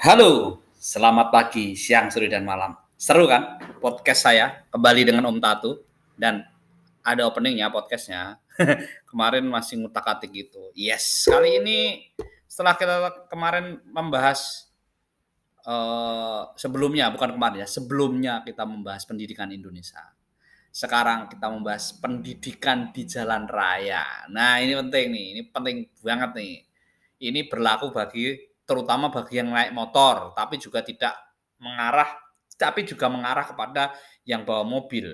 [0.00, 2.72] Halo, selamat pagi, siang, sore, dan malam.
[2.96, 5.76] Seru kan podcast saya kembali dengan Om Tatu
[6.16, 6.40] dan
[7.04, 8.40] ada openingnya podcastnya.
[9.12, 10.72] kemarin masih ngutak-atik gitu.
[10.72, 12.08] Yes, kali ini
[12.48, 14.72] setelah kita kemarin membahas
[15.68, 20.00] uh, sebelumnya, bukan kemarin ya, sebelumnya kita membahas pendidikan Indonesia.
[20.72, 24.24] Sekarang kita membahas pendidikan di jalan raya.
[24.32, 26.64] Nah ini penting nih, ini penting banget nih.
[27.20, 31.18] Ini berlaku bagi terutama bagi yang naik motor, tapi juga tidak
[31.58, 32.14] mengarah,
[32.54, 33.90] tapi juga mengarah kepada
[34.22, 35.10] yang bawa mobil.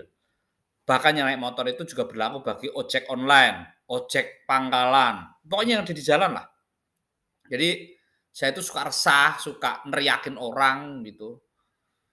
[0.84, 5.97] Bahkan yang naik motor itu juga berlaku bagi ojek online, ojek pangkalan, pokoknya yang ada
[5.97, 6.47] di jalan lah.
[7.48, 7.97] Jadi
[8.28, 11.41] saya itu suka resah, suka neriakin orang gitu,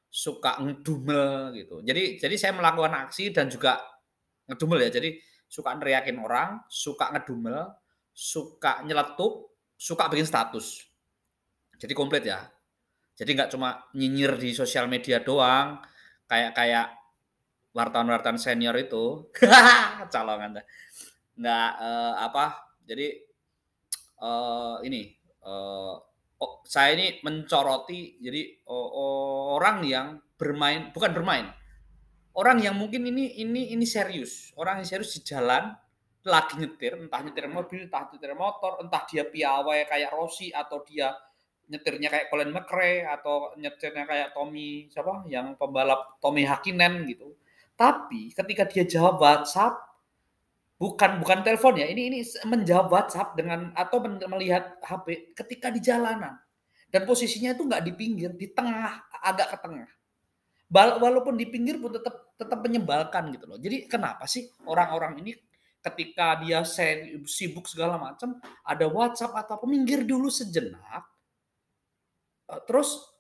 [0.08, 1.84] suka ngedumel gitu.
[1.84, 3.84] Jadi jadi saya melakukan aksi dan juga
[4.48, 4.90] ngedumel ya.
[4.96, 5.20] Jadi
[5.52, 7.76] suka neriakin orang, suka ngedumel,
[8.16, 10.93] suka nyeletuk, suka bikin status.
[11.84, 12.40] Jadi komplit ya.
[13.12, 15.84] Jadi nggak cuma nyinyir di sosial media doang,
[16.32, 16.88] kayak kayak
[17.76, 19.28] wartawan-wartawan senior itu,
[20.14, 20.64] calongan
[21.36, 22.72] nggak uh, apa.
[22.88, 23.20] Jadi
[24.24, 25.12] uh, ini
[25.44, 26.00] uh,
[26.40, 30.08] oh, saya ini mencoroti jadi uh, orang yang
[30.40, 31.52] bermain bukan bermain,
[32.40, 35.76] orang yang mungkin ini ini ini serius, orang yang serius di jalan
[36.24, 41.12] lagi nyetir, entah nyetir mobil, entah nyetir motor, entah dia piawai kayak Rossi atau dia
[41.74, 47.34] nyetirnya kayak Colin McRae atau nyetirnya kayak Tommy siapa yang pembalap Tommy Hakinen gitu.
[47.74, 49.82] Tapi ketika dia jawab WhatsApp
[50.78, 56.38] bukan bukan telepon ya, ini ini menjawab WhatsApp dengan atau melihat HP ketika di jalanan
[56.94, 59.90] dan posisinya itu nggak di pinggir, di tengah agak ke tengah.
[60.74, 63.58] Walaupun di pinggir pun tetap tetap menyebalkan gitu loh.
[63.58, 65.34] Jadi kenapa sih orang-orang ini
[65.84, 66.64] ketika dia
[67.28, 71.13] sibuk segala macam ada WhatsApp atau peminggir dulu sejenak
[72.68, 73.14] terus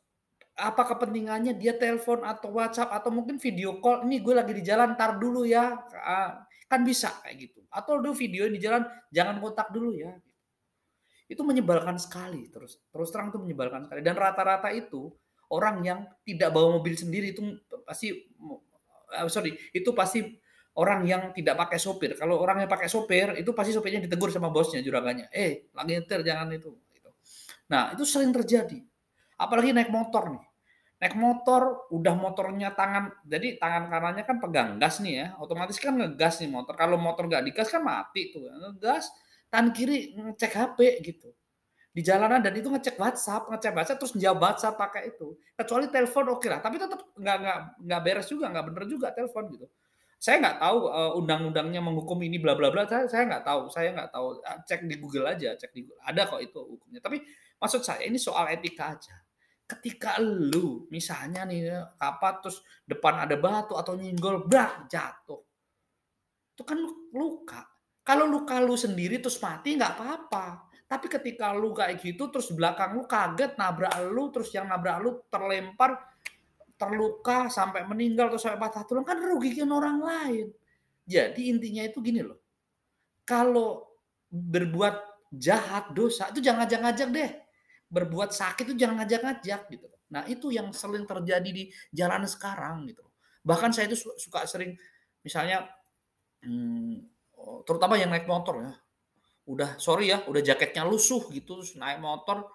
[0.53, 4.93] apa kepentingannya dia telepon atau WhatsApp atau mungkin video call ini gue lagi di jalan
[4.93, 5.81] tar dulu ya.
[5.97, 7.59] Ah, kan bisa kayak gitu.
[7.73, 10.13] Atau lu video di jalan jangan kontak dulu ya.
[11.25, 14.05] Itu menyebalkan sekali terus terus terang itu menyebalkan sekali.
[14.05, 15.09] Dan rata-rata itu
[15.49, 17.41] orang yang tidak bawa mobil sendiri itu
[17.81, 20.21] pasti uh, sorry itu pasti
[20.77, 22.13] orang yang tidak pakai sopir.
[22.13, 25.33] Kalau orang yang pakai sopir itu pasti sopirnya ditegur sama bosnya juragannya.
[25.33, 26.77] Eh lagi nyetir jangan itu.
[26.93, 27.09] Gitu.
[27.73, 28.85] nah itu sering terjadi
[29.43, 30.43] Apalagi naik motor nih.
[31.03, 35.99] Naik motor, udah motornya tangan, jadi tangan kanannya kan pegang gas nih ya, otomatis kan
[35.99, 36.79] ngegas nih motor.
[36.79, 39.11] Kalau motor nggak digas kan mati tuh, ngegas,
[39.51, 41.35] tangan kiri ngecek HP gitu
[41.93, 45.37] di jalanan dan itu ngecek WhatsApp, ngecek WhatsApp terus jawab WhatsApp pakai itu.
[45.53, 49.07] Kecuali telepon oke okay lah, tapi tetap nggak nggak nggak beres juga, nggak bener juga
[49.13, 49.69] telepon gitu.
[50.17, 52.89] Saya nggak tahu uh, undang-undangnya menghukum ini bla bla bla.
[52.89, 54.41] Saya saya nggak tahu, saya nggak tahu.
[54.41, 56.01] Cek di Google aja, cek di Google.
[56.01, 56.97] ada kok itu hukumnya.
[56.97, 57.21] Tapi
[57.61, 59.13] maksud saya ini soal etika aja
[59.73, 65.41] ketika lu misalnya nih apa terus depan ada batu atau nyenggol brak jatuh.
[66.53, 66.77] Itu kan
[67.13, 67.65] luka.
[68.05, 70.69] Kalau luka lu sendiri terus mati nggak apa-apa.
[70.85, 75.25] Tapi ketika lu kayak gitu terus belakang lu kaget nabrak lu terus yang nabrak lu
[75.31, 75.97] terlempar
[76.77, 80.47] terluka sampai meninggal atau sampai patah tulang kan rugikan orang lain.
[81.03, 82.37] Jadi intinya itu gini loh.
[83.25, 83.97] Kalau
[84.29, 84.95] berbuat
[85.33, 87.31] jahat dosa itu jangan ngajak-ngajak deh
[87.93, 89.87] berbuat sakit itu jangan ngajak-ngajak gitu.
[90.09, 93.05] Nah itu yang sering terjadi di jalan sekarang gitu.
[93.45, 94.73] Bahkan saya itu suka sering
[95.21, 95.69] misalnya
[96.41, 97.05] hmm,
[97.69, 98.73] terutama yang naik motor ya.
[99.45, 102.49] Udah sorry ya, udah jaketnya lusuh gitu terus naik motor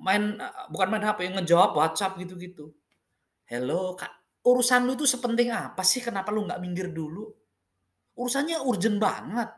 [0.00, 0.40] main
[0.72, 2.72] bukan main HP ngejawab WhatsApp gitu-gitu.
[3.44, 4.10] Hello kak,
[4.46, 6.00] urusan lu itu sepenting apa sih?
[6.00, 7.28] Kenapa lu nggak minggir dulu?
[8.16, 9.50] Urusannya urgent banget.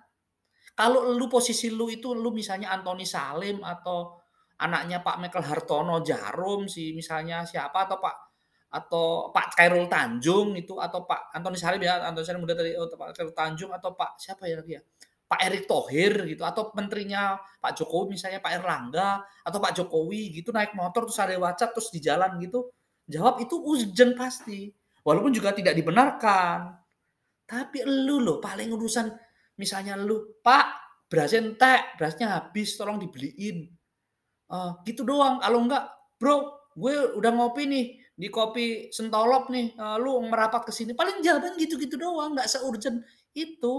[0.72, 4.21] Kalau lu posisi lu itu lu misalnya Anthony Salim atau
[4.62, 8.16] anaknya Pak Michael Hartono Jarum si misalnya siapa atau Pak
[8.72, 12.96] atau Pak Khairul Tanjung itu atau Pak Antoni Salim ya Antoni Salim muda tadi atau
[12.96, 14.82] Pak Khairul Tanjung atau Pak siapa ya lagi ya?
[15.28, 20.52] Pak Erick Thohir gitu atau menterinya Pak Jokowi misalnya Pak Erlangga atau Pak Jokowi gitu
[20.52, 22.68] naik motor terus ada WhatsApp terus di jalan gitu.
[23.08, 24.68] Jawab itu urgent pasti
[25.00, 26.76] walaupun juga tidak dibenarkan.
[27.48, 29.08] Tapi lu loh paling urusan
[29.56, 30.66] misalnya lu Pak
[31.08, 33.68] berasnya entek berasnya habis tolong dibeliin
[34.52, 35.40] uh, gitu doang.
[35.40, 35.88] Kalau enggak
[36.20, 39.72] bro gue udah ngopi nih di kopi sentolop nih.
[39.74, 40.92] Uh, lu merapat ke sini.
[40.92, 43.00] Paling jawaban gitu-gitu doang nggak seurgent
[43.32, 43.72] itu.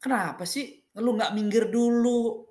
[0.00, 2.48] Kenapa sih lu nggak minggir dulu?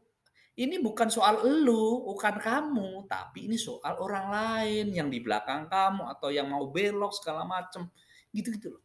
[0.60, 6.04] Ini bukan soal lu, bukan kamu, tapi ini soal orang lain yang di belakang kamu
[6.12, 7.88] atau yang mau belok segala macem,
[8.36, 8.84] gitu-gitu loh.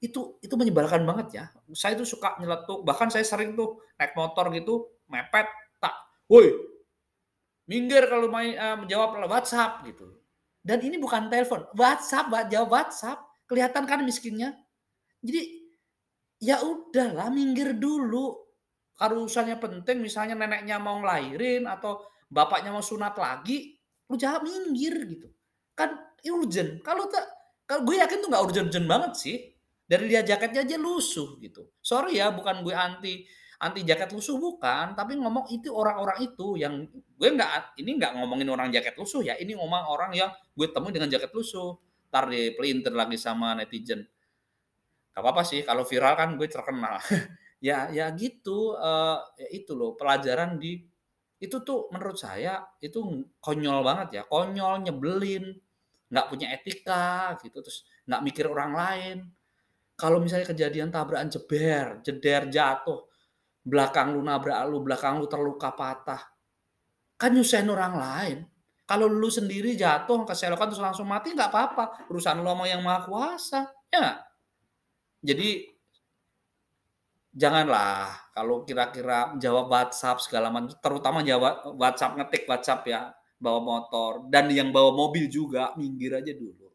[0.00, 1.44] Itu itu menyebalkan banget ya.
[1.76, 5.44] Saya tuh suka nyeletuk, bahkan saya sering tuh naik motor gitu, mepet,
[5.76, 5.92] tak,
[6.24, 6.48] woi,
[7.70, 10.10] minggir kalau main uh, menjawab WhatsApp gitu.
[10.58, 13.22] Dan ini bukan telepon, WhatsApp, jawab WhatsApp.
[13.46, 14.58] Kelihatan kan miskinnya.
[15.22, 15.70] Jadi
[16.42, 18.34] ya udahlah minggir dulu.
[18.98, 23.80] Kalau urusannya penting, misalnya neneknya mau ngelahirin atau bapaknya mau sunat lagi,
[24.12, 25.32] lu jawab minggir gitu.
[25.72, 26.84] Kan urgent.
[26.84, 27.24] Kalau tak,
[27.64, 29.36] kalau gue yakin tuh nggak urgent-urgent banget sih.
[29.90, 31.72] Dari lihat jaketnya aja lusuh gitu.
[31.82, 33.26] Sorry ya, bukan gue anti
[33.60, 38.48] anti jaket lusuh bukan, tapi ngomong itu orang-orang itu yang gue nggak ini nggak ngomongin
[38.48, 41.76] orang jaket lusuh ya, ini ngomong orang yang gue temui dengan jaket lusuh.
[42.10, 44.02] Ntar di pelintir lagi sama netizen.
[45.14, 46.98] Gak apa-apa sih, kalau viral kan gue terkenal.
[47.68, 50.80] ya ya gitu, uh, ya itu loh pelajaran di
[51.40, 55.52] itu tuh menurut saya itu konyol banget ya, konyol, nyebelin,
[56.08, 59.18] nggak punya etika gitu, terus nggak mikir orang lain.
[60.00, 63.09] Kalau misalnya kejadian tabrakan jeber, jeder, jatuh,
[63.70, 66.18] belakang lu nabrak lu, belakang lu terluka patah.
[67.14, 68.38] Kan nyusahin orang lain.
[68.90, 72.10] Kalau lu sendiri jatuh keselokan terus langsung mati nggak apa-apa.
[72.10, 73.70] Urusan lu sama yang maha kuasa.
[73.86, 74.18] Ya
[75.22, 75.62] Jadi
[77.30, 83.00] janganlah kalau kira-kira jawab WhatsApp segala macam, terutama jawab WhatsApp ngetik WhatsApp ya,
[83.38, 86.66] bawa motor dan yang bawa mobil juga minggir aja dulu.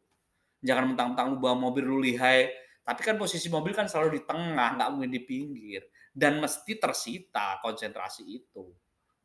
[0.63, 2.47] Jangan mentang-mentang lu bawa mobil lu lihai,
[2.85, 5.83] tapi kan posisi mobil kan selalu di tengah, nggak mungkin di pinggir
[6.15, 8.71] dan mesti tersita konsentrasi itu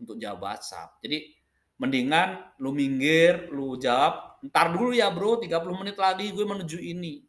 [0.03, 0.99] untuk jawab WhatsApp.
[0.99, 1.31] Jadi
[1.79, 7.23] mendingan lu minggir, lu jawab, ntar dulu ya bro, 30 menit lagi gue menuju ini.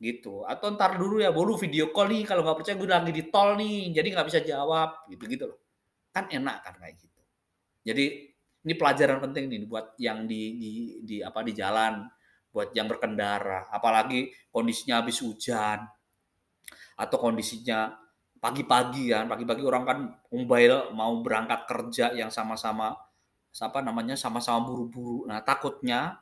[0.00, 0.48] Gitu.
[0.48, 3.58] Atau ntar dulu ya, bro video call nih, kalau nggak percaya gue lagi di tol
[3.60, 5.60] nih, jadi nggak bisa jawab, gitu-gitu loh.
[6.14, 7.20] Kan enak kan kayak gitu.
[7.84, 8.06] Jadi
[8.64, 10.70] ini pelajaran penting nih buat yang di, di,
[11.04, 12.06] di apa di jalan,
[12.48, 15.84] buat yang berkendara, apalagi kondisinya habis hujan,
[16.98, 17.94] atau kondisinya
[18.42, 19.98] pagi-pagi kan, pagi-pagi orang kan
[20.34, 22.94] mobile mau berangkat kerja yang sama-sama
[23.58, 25.26] apa namanya sama-sama buru-buru.
[25.26, 26.18] Nah, takutnya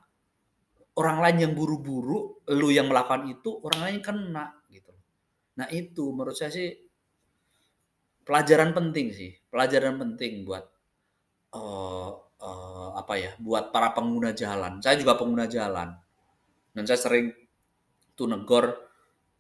[0.97, 4.93] orang lain yang buru-buru, lu yang melakukan itu, orang lain kena gitu.
[5.61, 6.73] Nah, itu menurut saya sih
[8.25, 10.65] pelajaran penting sih, pelajaran penting buat
[11.53, 14.81] uh, uh, apa ya, buat para pengguna jalan.
[14.81, 15.93] Saya juga pengguna jalan.
[16.73, 17.33] Dan saya sering
[18.17, 18.86] tuh negor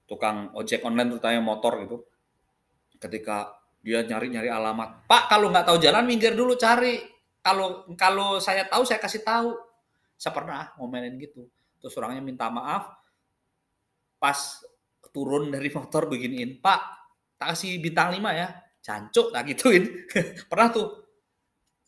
[0.07, 1.97] tukang ojek online terutama motor gitu.
[2.97, 3.53] Ketika
[3.87, 7.03] dia nyari-nyari alamat Pak kalau nggak tahu jalan minggir dulu cari.
[7.43, 9.55] Kalau kalau saya tahu saya kasih tahu.
[10.17, 11.47] Saya pernah ngomelin gitu.
[11.79, 12.89] Terus orangnya minta maaf.
[14.17, 14.65] Pas
[15.13, 16.81] turun dari motor beginiin Pak
[17.37, 18.49] tak kasih bintang 5 ya.
[18.81, 19.85] Cancuk tak gituin.
[20.51, 20.89] Pernah tuh.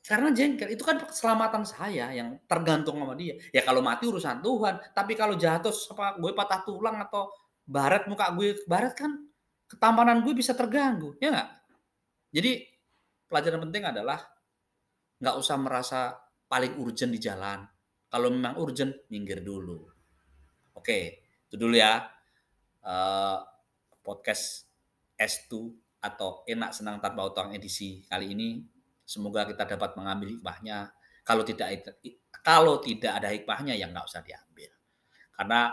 [0.05, 3.37] Karena jengkel itu kan keselamatan saya yang tergantung sama dia.
[3.53, 7.29] Ya kalau mati urusan Tuhan tapi kalau jatuh apa gue patah tulang atau
[7.69, 9.29] barat muka gue barat kan
[9.69, 11.49] ketampanan gue bisa terganggu, ya nggak?
[12.32, 12.53] Jadi
[13.29, 14.19] pelajaran penting adalah
[15.20, 16.00] nggak usah merasa
[16.49, 17.69] paling urgent di jalan.
[18.09, 19.85] Kalau memang urgent, minggir dulu.
[20.73, 22.09] Oke, itu dulu ya.
[22.81, 23.44] Uh,
[24.00, 24.64] podcast
[25.21, 25.69] S2
[26.00, 28.64] atau enak senang tanpa utang edisi kali ini.
[29.05, 30.88] Semoga kita dapat mengambil hikmahnya.
[31.21, 31.85] Kalau tidak
[32.41, 34.73] kalau tidak ada hikmahnya, ya nggak usah diambil.
[35.37, 35.69] Karena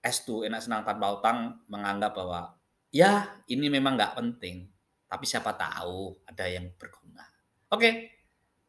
[0.00, 2.56] S2 enak senang tanpa utang menganggap bahwa
[2.92, 4.68] ya ini memang nggak penting,
[5.06, 7.24] tapi siapa tahu ada yang berguna.
[7.70, 8.10] Oke,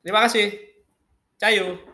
[0.04, 0.54] terima kasih.
[1.40, 1.91] Cayu.